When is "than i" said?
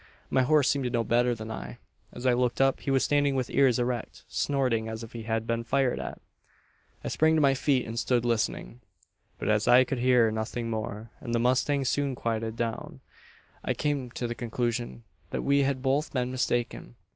1.35-1.77